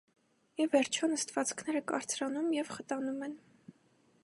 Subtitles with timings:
[0.63, 3.37] Ի վերջո, նստվածքները կարծրանում և խտանում են։